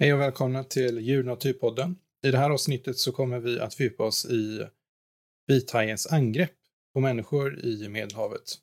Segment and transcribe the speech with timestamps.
[0.00, 1.96] Hej och välkomna till Djurnaturpodden.
[2.22, 4.66] I det här avsnittet så kommer vi att fördjupa oss i
[5.46, 6.54] vithajens angrepp
[6.94, 8.54] på människor i Medelhavet.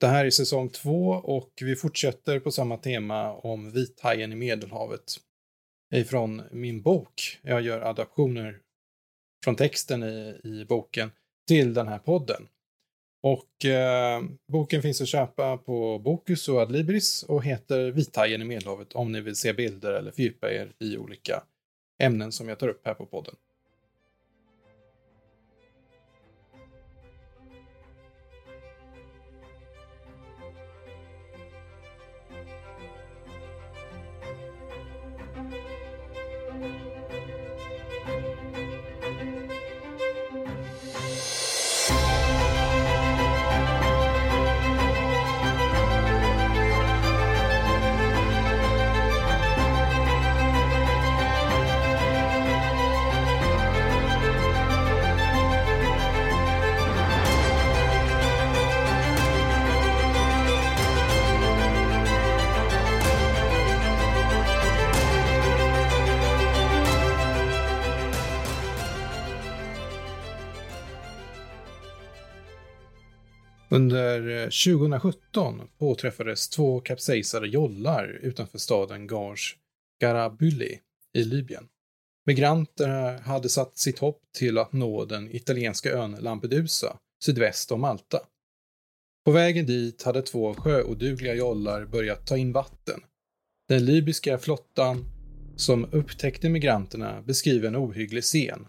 [0.00, 5.16] Det här är säsong två och vi fortsätter på samma tema om vithajen i Medelhavet.
[5.94, 7.38] Ifrån min bok.
[7.42, 8.60] Jag gör adaptioner
[9.44, 11.10] från texten i, i boken
[11.48, 12.48] till den här podden.
[13.24, 14.22] Och eh,
[14.52, 19.20] boken finns att köpa på Bokus och Adlibris och heter Vithajen i Medelhavet om ni
[19.20, 21.42] vill se bilder eller fördjupa er i olika
[22.02, 23.34] ämnen som jag tar upp här på podden.
[73.74, 79.56] Under eh, 2017 påträffades två kapsejsade jollar utanför staden Gars
[80.00, 80.78] Garabulli
[81.14, 81.68] i Libyen.
[82.26, 88.20] Migranterna hade satt sitt hopp till att nå den italienska ön Lampedusa, sydväst om Malta.
[89.24, 93.00] På vägen dit hade två sjöodugliga jollar börjat ta in vatten.
[93.68, 95.04] Den libyska flottan
[95.56, 98.66] som upptäckte migranterna beskriver en ohygglig scen.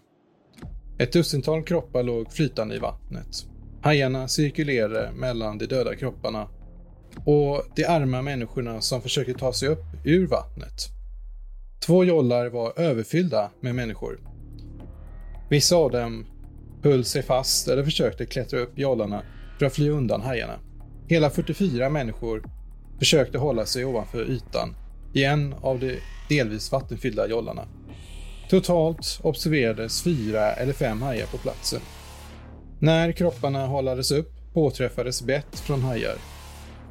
[0.98, 3.55] Ett dussintal kroppar låg flytande i vattnet.
[3.82, 6.48] Hajarna cirkulerade mellan de döda kropparna
[7.24, 10.88] och de arma människorna som försökte ta sig upp ur vattnet.
[11.86, 14.20] Två jollar var överfyllda med människor.
[15.50, 16.26] Vissa av dem
[16.82, 19.22] höll sig fast eller försökte klättra upp jollarna
[19.58, 20.58] för att fly undan hajarna.
[21.08, 22.42] Hela 44 människor
[22.98, 24.76] försökte hålla sig ovanför ytan
[25.14, 25.98] i en av de
[26.28, 27.62] delvis vattenfyllda jollarna.
[28.50, 31.80] Totalt observerades fyra eller fem hajar på platsen.
[32.78, 36.16] När kropparna hållades upp påträffades bett från hajar.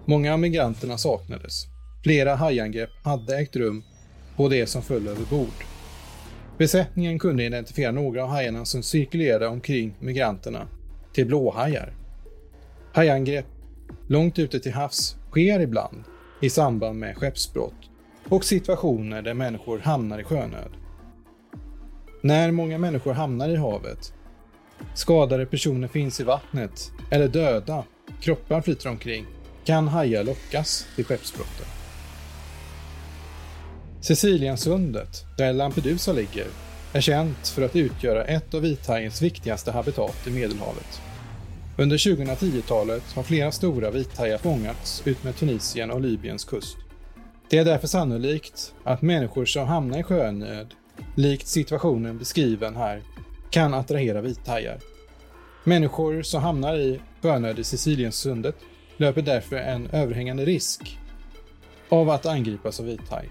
[0.06, 1.66] Många av migranterna saknades.
[2.03, 3.84] Flera hajangrepp hade ägt rum
[4.35, 5.63] på det som föll över bord.
[6.57, 10.68] Besättningen kunde identifiera några av hajarna som cirkulerade omkring migranterna
[11.13, 11.94] till blåhajar.
[12.94, 13.46] Hajangrepp
[14.07, 16.03] långt ute till havs sker ibland
[16.41, 17.90] i samband med skeppsbrott
[18.29, 20.72] och situationer där människor hamnar i sjönöd.
[22.22, 24.13] När många människor hamnar i havet
[24.95, 27.83] skadade personer finns i vattnet eller döda
[28.22, 29.25] kroppar flyter omkring
[29.66, 31.66] kan hajar lockas till skeppsbrotten.
[34.01, 36.47] Siciliensundet, där Lampedusa ligger,
[36.94, 41.01] är känt för att utgöra ett av vithajens viktigaste habitat i Medelhavet.
[41.78, 46.78] Under 2010-talet har flera stora vithajar fångats utmed Tunisien och Libyens kust.
[47.50, 50.67] Det är därför sannolikt att människor som hamnar i sjönöd,
[51.16, 53.01] likt situationen beskriven här,
[53.50, 54.79] kan attrahera vithajar.
[55.63, 58.56] Människor som hamnar i sjönöd i Siciliensundet
[58.97, 61.00] löper därför en överhängande risk
[61.89, 63.29] av att angripas av vithaj.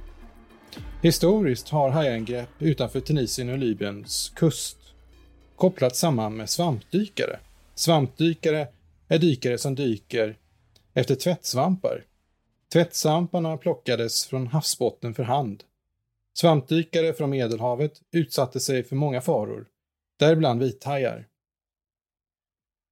[1.03, 4.79] Historiskt har hajangrepp utanför Tunisien och Libyens kust
[5.57, 7.39] kopplats samman med svampdykare.
[7.75, 8.69] Svampdykare
[9.09, 10.37] är dykare som dyker
[10.95, 12.05] efter tvättsvampar.
[12.73, 15.65] Tvättsvamparna plockades från havsbotten för hand.
[16.39, 19.67] Svampdykare från Medelhavet utsatte sig för många faror
[20.25, 21.29] däribland vithajar.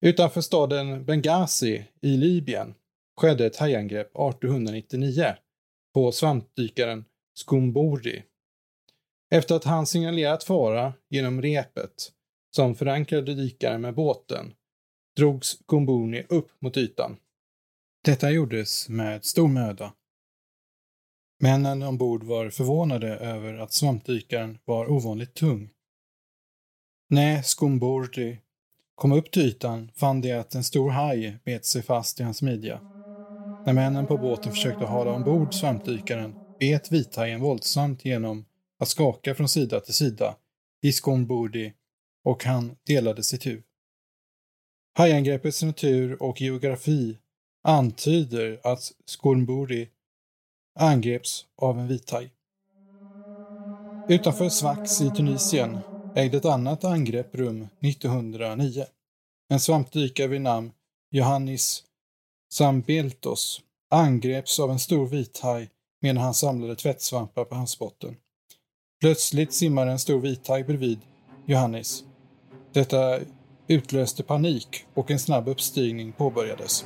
[0.00, 2.75] Utanför staden Benghazi i Libyen
[3.20, 5.34] skedde ett hajangrepp 1899
[5.94, 7.04] på svampdykaren
[7.34, 8.22] Skumbordi.
[9.31, 12.12] Efter att han signalerat fara genom repet
[12.50, 14.54] som förankrade dykaren med båten
[15.16, 17.16] drogs Skumbuni upp mot ytan.
[18.04, 19.93] Detta gjordes med stor möda.
[21.41, 25.70] Männen ombord var förvånade över att svampdykaren var ovanligt tung.
[27.12, 28.38] När Skumbordi
[28.94, 32.43] kom upp till ytan fann de att en stor haj bet sig fast i hans
[32.43, 32.81] midja.
[33.64, 38.44] När männen på båten försökte hala ombord svampdykaren bet vithajen våldsamt genom
[38.79, 40.37] att skaka från sida till sida
[40.82, 41.73] i Skumbordi
[42.25, 43.64] och han delade sitt huvud.
[44.94, 47.19] Hajangreppets natur och geografi
[47.62, 49.88] antyder att Skumburdi
[50.79, 52.31] angreps av en vithaj.
[54.09, 55.79] Utanför Sfax i Tunisien
[56.14, 58.85] ägde ett annat angrepp rum 1909.
[59.49, 60.73] En svampdykare vid namn
[61.11, 61.85] Johannis
[62.53, 63.61] Sambeltos
[63.91, 65.69] angreps av en stor vithaj
[66.00, 68.17] medan han samlade tvättsvampar på havsbotten.
[69.00, 70.99] Plötsligt simmar en stor vithaj bredvid
[71.47, 72.05] Johannes.
[72.73, 73.19] Detta
[73.67, 76.85] utlöste panik och en snabb uppstigning påbörjades.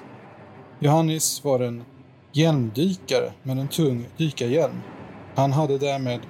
[0.80, 1.84] Johannes var en
[2.32, 4.80] hjälmdykare med en tung dykarhjälm.
[5.34, 6.20] Han hade därmed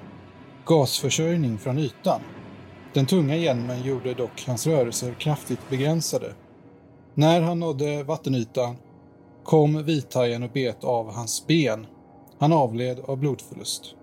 [0.66, 2.20] gasförsörjning från ytan.
[2.96, 6.34] Den tunga hjälmen gjorde dock hans rörelser kraftigt begränsade.
[7.14, 8.76] När han nådde vattenytan
[9.44, 11.86] kom vithajen och bet av hans ben.
[12.38, 13.94] Han avled av blodförlust.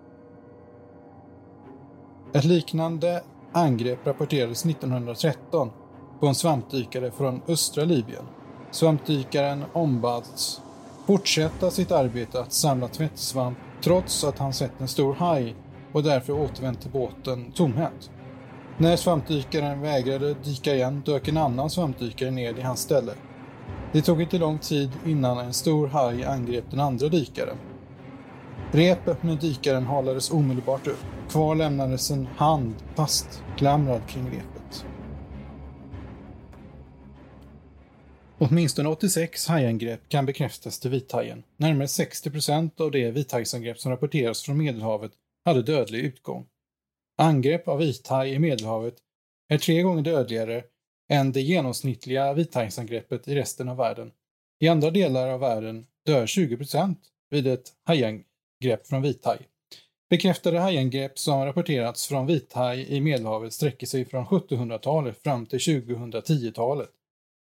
[2.34, 5.70] Ett liknande angrepp rapporterades 1913
[6.20, 8.26] på en svampdykare från östra Libyen.
[8.72, 10.62] Svampdykaren ombads
[11.06, 15.56] fortsätta sitt arbete att samla tvättsvamp trots att han sett en stor haj
[15.94, 18.10] och därför återvänt till båten tomhänt.
[18.78, 23.12] När svampdykaren vägrade dyka igen dök en annan svampdykare ned i hans ställe.
[23.92, 27.58] Det tog inte lång tid innan en stor haj angrep den andra dykaren.
[28.72, 31.06] Repet med dykaren halades omedelbart upp.
[31.30, 34.86] Kvar lämnades en hand fastklamrad kring repet.
[38.38, 41.44] Åtminstone 86 hajangrepp kan bekräftas till vithajen.
[41.58, 45.12] Närmare 60 procent av de vithajsangrepp som rapporteras från Medelhavet
[45.46, 46.46] hade dödlig utgång.
[47.18, 48.96] Angrepp av vithaj i Medelhavet
[49.50, 50.64] är tre gånger dödligare
[51.10, 54.12] än det genomsnittliga vithajsangreppet i resten av världen.
[54.60, 57.00] I andra delar av världen dör 20 procent
[57.30, 59.48] vid ett hajangrepp från vithaj.
[60.10, 66.90] Bekräftade hajangrepp som rapporterats från vithaj i Medelhavet sträcker sig från 1700-talet fram till 2010-talet.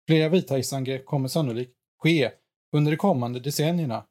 [0.07, 1.73] Flera vithajsangrepp kommer sannolikt
[2.03, 2.31] ske
[2.75, 4.05] under de kommande decennierna.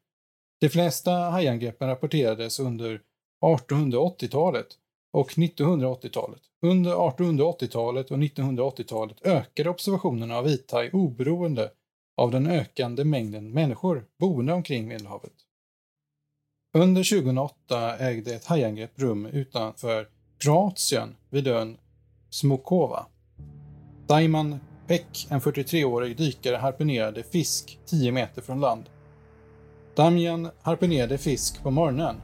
[0.60, 3.00] De flesta hajangreppen rapporterades under
[3.44, 4.66] 1880-talet
[5.14, 6.40] och 1980-talet.
[6.62, 11.70] Under 1880-talet och 1980-talet ökade observationerna av vithaj oberoende
[12.16, 15.32] av den ökande mängden människor boende omkring Medelhavet.
[16.76, 20.08] Under 2008 ägde ett hajangrepp rum utanför
[20.38, 21.76] Kroatien vid ön
[22.30, 23.06] Smokova.
[24.06, 28.84] Daiman Peck, en 43-årig dykare, harpunerade fisk 10 meter från land.
[29.96, 32.16] Damjan harpunerade fisk på morgonen.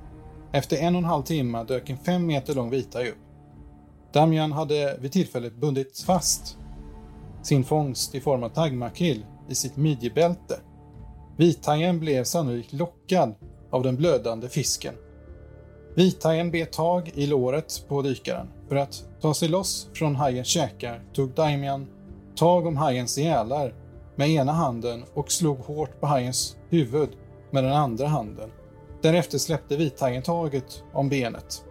[0.52, 3.18] Efter en och en halv timme dök en fem meter lång vithaj upp.
[4.12, 6.58] Damjan hade vid tillfället bundit fast
[7.42, 10.60] sin fångst i form av taggmakrill i sitt midjebälte.
[11.36, 13.34] Vithajen blev sannolikt lockad
[13.70, 14.94] av den blödande fisken.
[15.94, 18.48] Vithajen bet tag i låret på dykaren.
[18.68, 21.86] För att ta sig loss från hajens käkar tog Damian
[22.36, 23.74] tag om hajens gälar
[24.16, 27.08] med ena handen och slog hårt på hajens huvud
[27.50, 28.50] med den andra handen.
[29.02, 31.64] Därefter släppte vithajen taget om benet.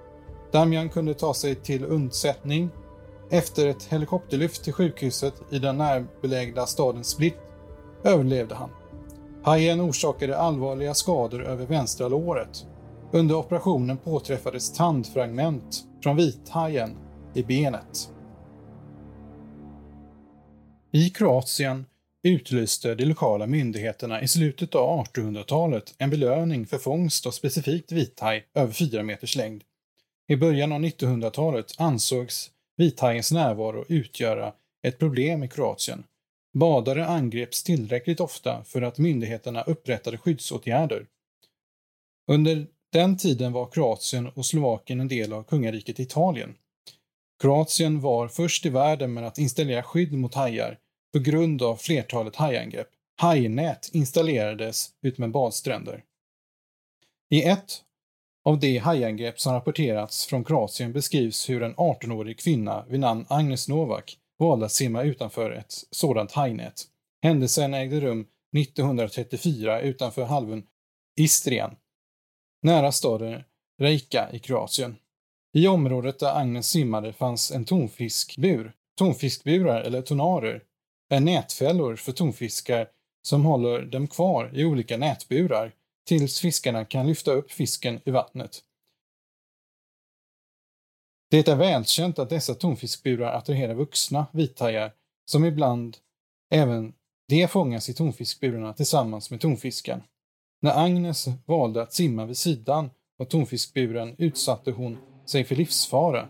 [0.51, 2.69] Damian kunde ta sig till undsättning.
[3.29, 7.37] Efter ett helikopterlyft till sjukhuset i den närbelägna staden Split
[8.03, 8.69] överlevde han.
[9.43, 12.65] Hajen orsakade allvarliga skador över vänstra låret.
[13.11, 16.97] Under operationen påträffades tandfragment från vithajen
[17.33, 18.09] i benet.
[20.91, 21.85] I Kroatien
[22.23, 28.45] utlyste de lokala myndigheterna i slutet av 1800-talet en belöning för fångst av specifikt vithaj
[28.53, 29.63] över 4 meters längd.
[30.27, 36.03] I början av 1900-talet ansågs vithajens närvaro utgöra ett problem i Kroatien.
[36.53, 41.05] Badare angreps tillräckligt ofta för att myndigheterna upprättade skyddsåtgärder.
[42.27, 46.55] Under den tiden var Kroatien och Slovakien en del av kungariket Italien.
[47.41, 50.77] Kroatien var först i världen med att installera skydd mot hajar
[51.13, 52.87] på grund av flertalet hajangrepp.
[53.17, 56.03] Hajnät installerades utmed badstränder.
[57.29, 57.83] I ett
[58.45, 63.67] av de hajangrepp som rapporterats från Kroatien beskrivs hur en 18-årig kvinna vid namn Agnes
[63.67, 66.83] Novak valde att simma utanför ett sådant hajnät.
[67.23, 70.63] Händelsen ägde rum 1934 utanför halvön
[71.15, 71.75] Istrien,
[72.61, 73.43] nära staden
[73.81, 74.95] Reika i Kroatien.
[75.53, 78.73] I området där Agnes simmade fanns en tonfiskbur.
[78.97, 80.63] Tonfiskburar, eller tonarer,
[81.09, 82.89] är nätfällor för tonfiskar
[83.21, 85.73] som håller dem kvar i olika nätburar
[86.07, 88.63] tills fiskarna kan lyfta upp fisken i vattnet.
[91.31, 94.91] Det är välkänt att dessa tonfiskburar attraherar vuxna vithajar
[95.25, 95.97] som ibland
[96.51, 96.93] även
[97.27, 100.03] de fångas i tonfiskburarna tillsammans med tonfisken.
[100.61, 102.89] När Agnes valde att simma vid sidan
[103.19, 106.27] av tonfiskburen utsatte hon sig för livsfara.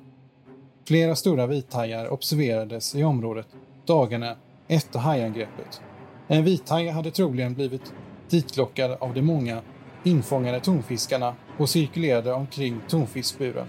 [0.85, 3.47] Flera stora vithajar observerades i området
[3.85, 4.37] dagarna
[4.69, 5.81] efter hajangreppet.
[6.27, 7.93] En vithaj hade troligen blivit
[8.29, 9.61] ditlockad av de många
[10.03, 13.67] infångade tonfiskarna och cirkulerade omkring tonfiskburen.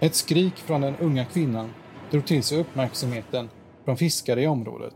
[0.00, 1.70] Ett skrik från den unga kvinnan
[2.10, 3.50] drog till sig uppmärksamheten
[3.84, 4.94] från fiskare i området.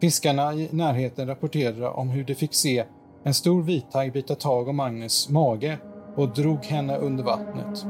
[0.00, 2.84] Fiskarna i närheten rapporterade om hur de fick se
[3.24, 5.78] en stor vithaj bita tag om Agnes mage
[6.16, 7.86] och drog henne under vattnet.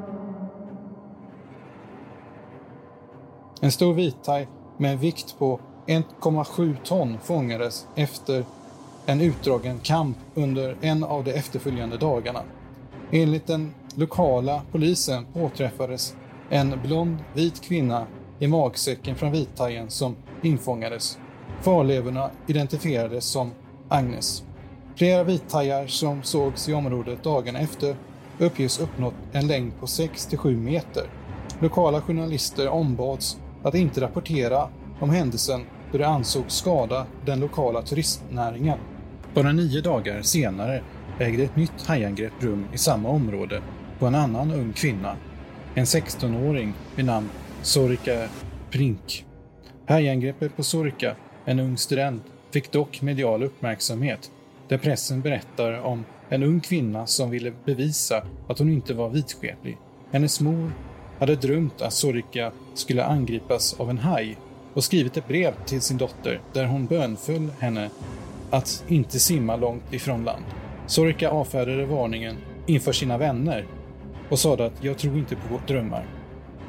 [3.61, 8.45] En stor vithaj med en vikt på 1,7 ton fångades efter
[9.07, 12.43] en utdragen kamp under en av de efterföljande dagarna.
[13.11, 16.14] Enligt den lokala polisen påträffades
[16.50, 18.07] en blond vit kvinna
[18.38, 21.19] i magsäcken från vithajen som infångades.
[21.62, 23.50] Kvarlevorna identifierades som
[23.88, 24.43] Agnes.
[24.97, 27.97] Flera vithajar som sågs i området dagarna efter
[28.38, 31.05] uppges uppnått en längd på 6-7 meter.
[31.61, 34.69] Lokala journalister ombads att inte rapportera
[35.04, 38.78] om händelsen då det ansågs skada den lokala turistnäringen.
[39.34, 40.82] Bara nio dagar senare
[41.18, 43.62] ägde ett nytt hajangrepp rum i samma område
[43.99, 45.16] på en annan ung kvinna,
[45.75, 47.28] en 16-åring vid namn
[47.62, 48.28] Sorika
[48.70, 49.25] Prink.
[49.87, 54.30] Hajangreppet på Sorika, en ung student, fick dock medial uppmärksamhet
[54.68, 59.78] där pressen berättar om en ung kvinna som ville bevisa att hon inte var vitskeplig.
[60.12, 60.73] Hennes mor
[61.18, 64.37] hade drömt att Sorika skulle angripas av en haj
[64.75, 67.90] och skrivit ett brev till sin dotter där hon bönföll henne
[68.50, 70.45] att inte simma långt ifrån land.
[70.87, 73.66] Sorka avfärdade varningen inför sina vänner
[74.28, 76.07] och sade att jag tror inte på drömmar.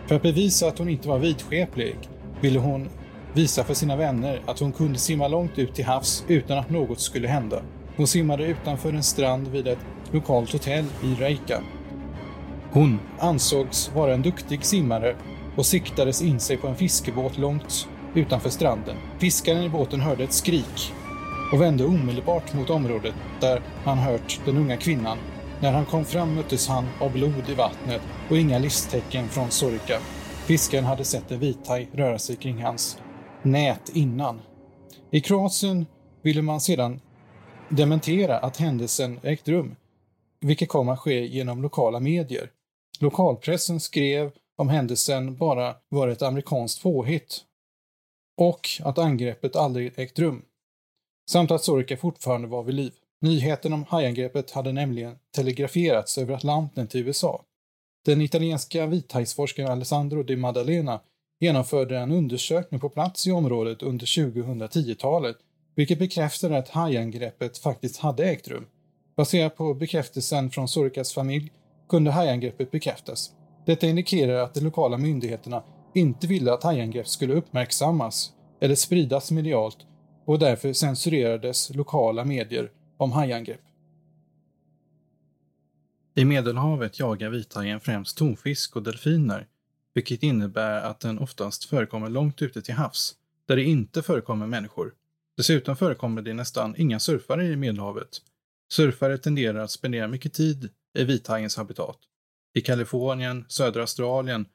[0.08, 1.96] För att bevisa att hon inte var vidskeplig
[2.42, 2.90] ville hon
[3.34, 7.00] visa för sina vänner att hon kunde simma långt ut till havs utan att något
[7.00, 7.62] skulle hända.
[7.96, 9.80] Hon simmade utanför en strand vid ett
[10.12, 11.62] lokalt hotell i Reika.
[12.72, 15.16] Hon ansågs vara en duktig simmare
[15.56, 18.96] och siktades in sig på en fiskebåt långt utanför stranden.
[19.20, 20.94] Fiskaren i båten hörde ett skrik
[21.54, 25.18] och vände omedelbart mot området där han hört den unga kvinnan.
[25.62, 30.00] När han kom fram möttes han av blod i vattnet och inga livstecken från Sorka.
[30.46, 32.98] Fiskaren hade sett en vithaj röra sig kring hans
[33.44, 34.42] nät innan.
[35.12, 35.86] I Kroatien
[36.22, 37.02] ville man sedan
[37.70, 39.76] dementera att händelsen ägt rum,
[40.42, 42.50] vilket kom att ske genom lokala medier.
[43.00, 47.42] Lokalpressen skrev om händelsen bara var ett amerikanskt påhitt
[48.38, 50.46] och att angreppet aldrig ägt rum.
[51.30, 52.94] Samt att Sorika fortfarande var vid liv.
[53.22, 57.44] Nyheten om hajangreppet hade nämligen telegraferats över Atlanten till USA.
[58.06, 61.02] Den italienska vithajsforskaren Alessandro Di Maddalena
[61.40, 65.38] genomförde en undersökning på plats i området under 2010-talet,
[65.76, 68.66] vilket bekräftade att hajangreppet faktiskt hade ägt rum.
[69.18, 71.52] Baserat på bekräftelsen från Sorikas familj
[71.90, 73.32] kunde hajangreppet bekräftas.
[73.66, 75.64] Detta indikerar att de lokala myndigheterna
[75.96, 79.78] inte ville att hajangrepp skulle uppmärksammas eller spridas medialt
[80.26, 83.62] och därför censurerades lokala medier om hajangrepp.
[86.16, 89.48] I Medelhavet jagar vithajen främst tonfisk och delfiner,
[89.94, 93.16] vilket innebär att den oftast förekommer långt ute till havs,
[93.48, 94.94] där det inte förekommer människor.
[95.38, 98.10] Dessutom förekommer det nästan inga surfare i Medelhavet.
[98.72, 101.98] Surfare tenderar att spendera mycket tid i vithajens habitat.
[102.54, 104.46] I Kalifornien, södra Australien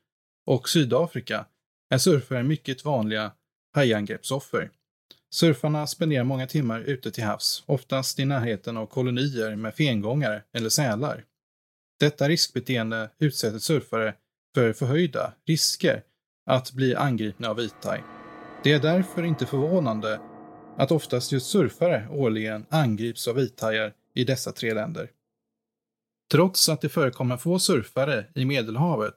[0.47, 1.47] och Sydafrika
[1.91, 3.33] är surfare mycket vanliga
[3.75, 4.71] hajangreppsoffer.
[5.31, 10.69] Surfarna spenderar många timmar ute till havs, oftast i närheten av kolonier med fengångare eller
[10.69, 11.25] sälar.
[12.01, 14.15] Detta riskbeteende utsätter surfare
[14.55, 16.03] för förhöjda risker
[16.47, 18.03] att bli angripna av vithaj.
[18.65, 20.21] Det är därför inte förvånande
[20.77, 25.11] att oftast just surfare årligen angrips av vithajar i dessa tre länder.
[26.31, 29.15] Trots att det förekommer få surfare i Medelhavet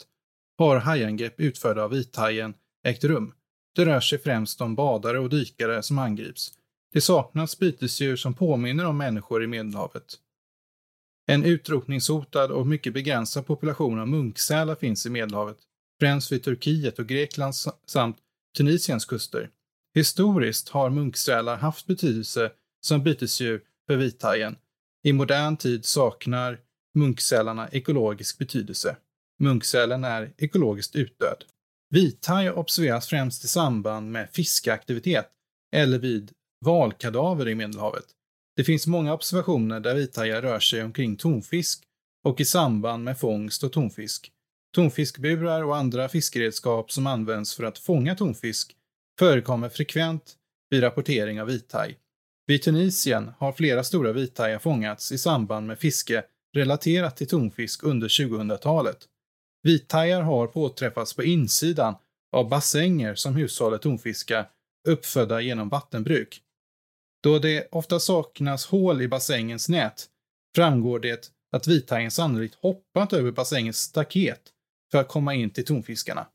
[0.57, 3.33] har hajangrepp utförda av vithajen ägt rum.
[3.75, 6.51] Det rör sig främst om badare och dykare som angrips.
[6.93, 10.19] Det saknas bytesdjur som påminner om människor i Medelhavet.
[11.25, 15.57] En utrotningshotad och mycket begränsad population av munksälar finns i Medelhavet,
[15.99, 18.17] främst vid Turkiet och Greklands samt
[18.57, 19.49] Tunisiens kuster.
[19.95, 24.55] Historiskt har munksälar haft betydelse som bytesdjur för vithajen.
[25.03, 26.59] I modern tid saknar
[26.93, 28.95] munksälarna ekologisk betydelse.
[29.43, 31.43] Munksälen är ekologiskt utdöd.
[31.89, 35.29] Vithaj observeras främst i samband med fiskeaktivitet
[35.75, 36.31] eller vid
[36.65, 38.05] valkadaver i Medelhavet.
[38.55, 41.83] Det finns många observationer där vithajar rör sig omkring tonfisk
[42.23, 44.31] och i samband med fångst av tonfisk.
[44.75, 48.75] Tonfiskburar och andra fiskeredskap som används för att fånga tonfisk
[49.19, 50.35] förekommer frekvent
[50.69, 51.97] vid rapportering av vithaj.
[52.47, 56.23] Vid Tunisien har flera stora vithajar fångats i samband med fiske
[56.55, 59.07] relaterat till tonfisk under 2000-talet.
[59.63, 61.95] Vithajar har påträffats på insidan
[62.31, 64.49] av bassänger som hushållet tonfiskar
[64.87, 66.41] uppfödda genom vattenbruk.
[67.23, 70.05] Då det ofta saknas hål i bassängens nät
[70.55, 74.41] framgår det att vithajen sannolikt hoppat över bassängens staket
[74.91, 76.27] för att komma in till tonfiskarna.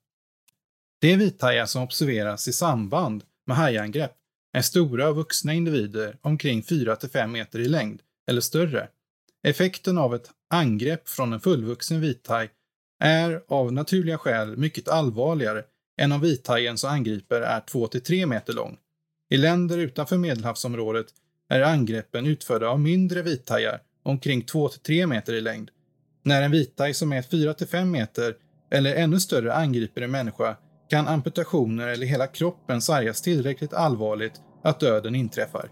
[1.00, 4.12] De vithajar som observeras i samband med hajangrepp
[4.52, 8.88] är stora och vuxna individer omkring 4-5 meter i längd eller större.
[9.42, 12.50] Effekten av ett angrepp från en fullvuxen vithaj
[12.98, 15.62] är av naturliga skäl mycket allvarligare
[16.00, 18.76] än om vithajen som angriper är 2-3 meter lång.
[19.30, 21.06] I länder utanför Medelhavsområdet
[21.48, 25.70] är angreppen utförda av mindre vithajar omkring 2-3 meter i längd.
[26.22, 28.34] När en vithaj som är 4-5 meter
[28.70, 30.56] eller ännu större angriper en människa
[30.90, 35.70] kan amputationer eller hela kroppen sargas tillräckligt allvarligt att döden inträffar.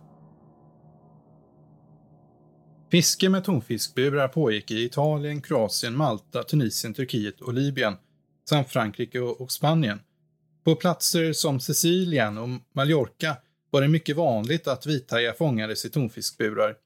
[2.97, 7.95] Fiske med tonfiskburar pågick i Italien, Kroatien, Malta, Tunisien, Turkiet och Libyen
[8.49, 10.01] samt Frankrike och Spanien.
[10.65, 13.37] På platser som Sicilien och Mallorca
[13.71, 16.77] var det mycket vanligt att vithajar fångades i tonfiskburar.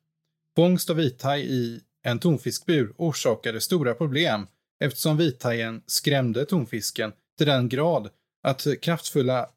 [0.56, 4.46] Fångst av vithaj i en tonfiskbur orsakade stora problem
[4.84, 8.10] eftersom vithajen skrämde tonfisken till den grad
[8.42, 9.48] att kraftfulla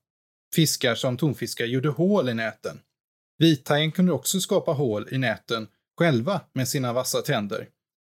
[0.56, 2.80] fiskar som tonfiskar gjorde hål i näten.
[3.38, 5.68] Vithajen kunde också skapa hål i näten
[5.98, 7.68] själva med sina vassa tänder.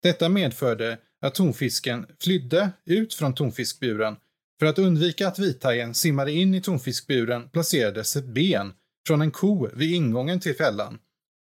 [0.03, 4.15] Detta medförde att tonfisken flydde ut från tonfiskburen.
[4.59, 8.73] För att undvika att vithajen simmade in i tonfiskburen placerades ett ben
[9.07, 10.99] från en ko vid ingången till fällan.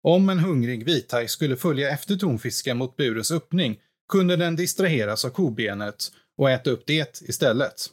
[0.04, 5.30] Om en hungrig vithaj skulle följa efter tonfisken mot burens öppning kunde den distraheras av
[5.30, 7.90] kobenet och äta upp det istället.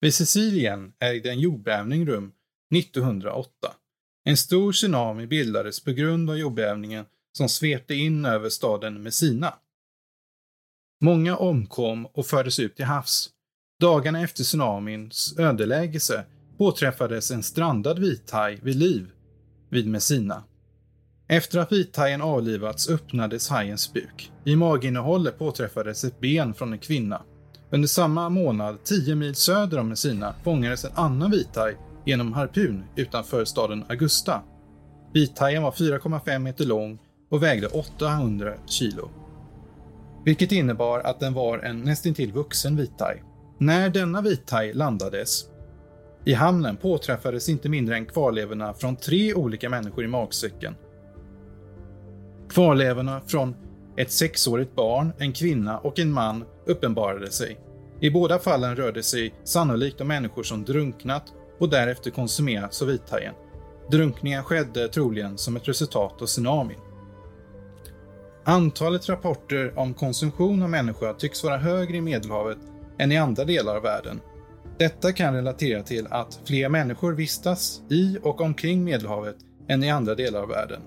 [0.00, 2.32] Vid Sicilien ägde en jordbävning rum
[2.74, 3.74] 1908.
[4.30, 9.54] En stor tsunami bildades på grund av jordbävningen som svepte in över staden Messina.
[11.00, 13.30] Många omkom och fördes ut till havs.
[13.80, 16.24] Dagarna efter tsunamins ödeläggelse
[16.58, 19.10] påträffades en strandad vithaj vid liv
[19.70, 20.44] vid Messina.
[21.28, 24.32] Efter att vithajen avlivats öppnades hajens buk.
[24.44, 27.22] I maginnehållet påträffades ett ben från en kvinna.
[27.70, 33.44] Under samma månad, 10 mil söder om Messina, fångades en annan vithaj genom harpun utanför
[33.44, 34.42] staden Augusta.
[35.12, 36.98] Vithajen var 4,5 meter lång
[37.30, 39.10] och vägde 800 kilo.
[40.24, 43.22] Vilket innebar att den var en nästintill vuxen vithaj.
[43.58, 45.50] När denna vithaj landades
[46.24, 50.74] i hamnen påträffades inte mindre än kvarlevorna från tre olika människor i magsäcken.
[52.48, 53.54] Kvarlevorna från
[53.96, 57.58] ett sexårigt barn, en kvinna och en man uppenbarade sig.
[58.00, 62.88] I båda fallen rörde det sig sannolikt om människor som drunknat och därefter konsumerats av
[62.88, 63.34] vithajen.
[63.90, 66.78] Drunkningen skedde troligen som ett resultat av tsunamin.
[68.44, 72.58] Antalet rapporter om konsumtion av människa tycks vara högre i Medelhavet
[72.98, 74.20] än i andra delar av världen.
[74.78, 79.36] Detta kan relatera till att fler människor vistas i och omkring Medelhavet
[79.68, 80.80] än i andra delar av världen.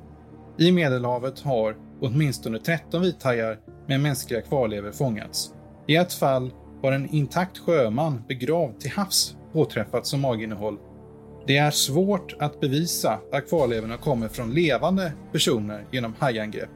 [0.57, 5.53] I Medelhavet har åtminstone 13 vithajar med mänskliga kvarlevor fångats.
[5.87, 10.77] I ett fall var en intakt sjöman begravd till havs påträffats som maginnehåll.
[11.47, 16.69] Det är svårt att bevisa att kvarlevorna kommer från levande personer genom hajangrepp.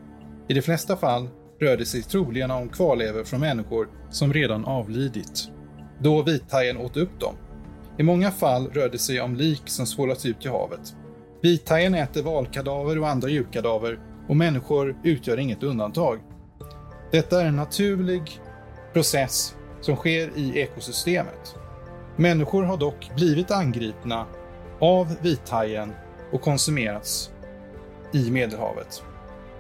[0.48, 5.50] I de flesta fall rör det sig troligen om kvarlevor från människor som redan avlidit,
[6.00, 7.36] då vithajen åt upp dem.
[7.98, 10.96] I många fall rör det sig om lik som svålats ut i havet.
[11.42, 16.20] Vithajen äter valkadaver och andra djurkadaver och människor utgör inget undantag.
[17.12, 18.42] Detta är en naturlig
[18.94, 21.56] process som sker i ekosystemet.
[22.20, 24.26] Människor har dock blivit angripna
[24.80, 25.94] av vithajen
[26.32, 27.32] och konsumerats
[28.14, 29.04] i Medelhavet.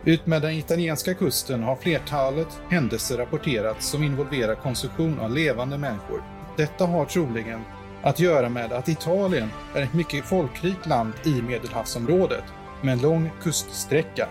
[0.05, 6.23] Utmed den italienska kusten har flertalet händelser rapporterats som involverar konsumtion av levande människor.
[6.57, 7.61] Detta har troligen
[8.03, 12.43] att göra med att Italien är ett mycket folkrikt land i Medelhavsområdet
[12.81, 14.27] med en lång kuststräcka.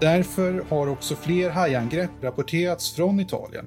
[0.00, 3.66] Därför har också fler hajangrepp rapporterats från Italien.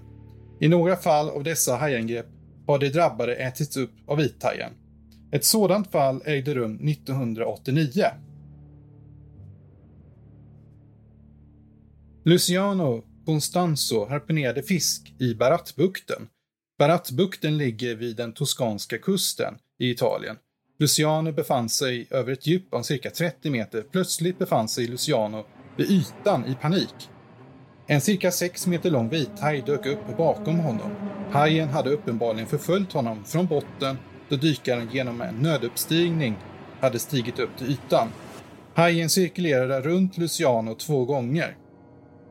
[0.59, 2.38] I några fall av dessa hajangrepp
[2.69, 4.71] har de drabbade ätits upp av vithajen.
[5.31, 8.03] Ett sådant fall ägde rum 1989.
[12.25, 16.27] Luciano Constanzo harpunerade fisk i Baratbukten.
[16.79, 20.35] Baratbukten ligger vid den toskanska kusten i Italien.
[20.79, 23.81] Luciano befann sig över ett djup om cirka 30 meter.
[23.91, 25.45] Plötsligt befann sig Luciano
[25.77, 27.09] vid ytan i panik.
[27.87, 31.18] En cirka 6 meter lång vithaj dök upp bakom honom.
[31.31, 33.97] Hajen hade uppenbarligen förföljt honom från botten
[34.29, 36.37] då dykaren genom en nöduppstigning
[36.79, 38.07] hade stigit upp till ytan.
[38.75, 41.57] Hajen cirkulerade runt Luciano två gånger.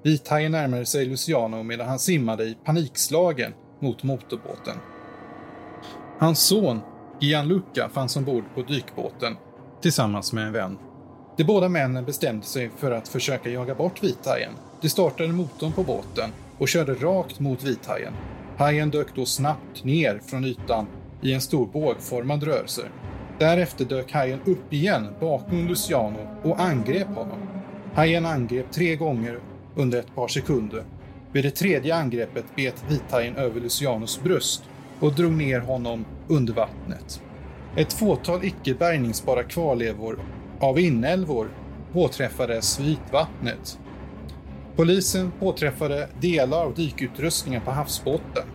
[0.02, 4.76] Vithajen närmade sig Luciano medan han simmade i panikslagen mot motorbåten.
[6.18, 6.80] Hans son
[7.20, 9.37] Gianluca fanns ombord på dykbåten
[9.82, 10.78] tillsammans med en vän.
[11.37, 14.52] De båda männen bestämde sig för att försöka jaga bort vithajen.
[14.80, 18.12] De startade motorn på båten och körde rakt mot vithajen.
[18.59, 20.87] Hajen dök då snabbt ner från ytan
[21.23, 22.83] i en stor bågformad rörelse.
[23.38, 27.38] Därefter dök hajen upp igen bakom Luciano och angrep honom.
[27.94, 29.38] Hajen angrep tre gånger
[29.77, 30.85] under ett par sekunder.
[31.33, 34.62] Vid det tredje angreppet bet vithajen över Lucianos bröst
[35.01, 37.23] och drog ner honom under vattnet.
[37.77, 40.18] Ett fåtal icke bärgningsbara kvarlevor
[40.61, 41.49] av inälvor
[41.92, 43.79] påträffades vid ytvattnet.
[44.78, 48.48] Polisen påträffade delar av dykutrustningen på havsbotten.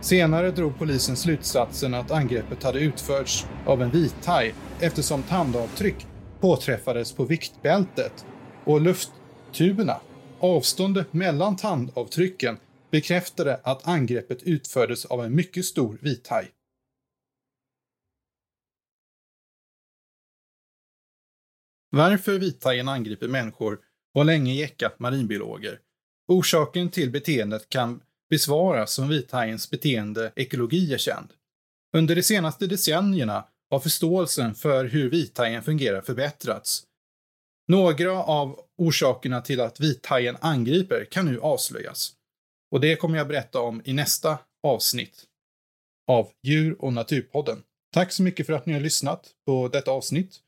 [0.00, 6.06] Senare drog polisen slutsatsen att angreppet hade utförts av en vithaj eftersom tandavtryck
[6.40, 8.26] påträffades på viktbältet
[8.64, 10.00] och lufttuberna.
[10.40, 12.58] Avståndet mellan tandavtrycken
[12.90, 16.50] bekräftade att angreppet utfördes av en mycket stor vithaj.
[21.90, 23.78] Varför vithajen angriper människor
[24.14, 25.78] har länge jäckat marinbiologer.
[26.28, 31.32] Orsaken till beteendet kan besvaras som vithajens beteende ekologi är känd.
[31.96, 36.86] Under de senaste decennierna har förståelsen för hur vithajen fungerar förbättrats.
[37.68, 42.12] Några av orsakerna till att vithajen angriper kan nu avslöjas.
[42.70, 45.24] Och det kommer jag berätta om i nästa avsnitt
[46.08, 47.62] av Djur och naturpodden.
[47.94, 50.40] Tack så mycket för att ni har lyssnat på detta avsnitt.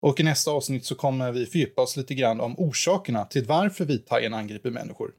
[0.00, 3.84] Och i nästa avsnitt så kommer vi fördjupa oss lite grann om orsakerna till varför
[3.84, 5.12] vithajen angriper människor.